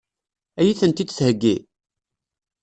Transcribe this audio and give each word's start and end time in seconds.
Ad 0.59 0.65
iyi-tent-id-theggi? 0.65 1.55